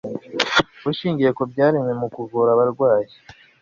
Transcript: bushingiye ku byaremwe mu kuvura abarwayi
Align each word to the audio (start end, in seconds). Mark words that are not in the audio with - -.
bushingiye 0.83 1.31
ku 1.37 1.43
byaremwe 1.51 1.91
mu 2.01 2.07
kuvura 2.15 2.49
abarwayi 2.55 3.13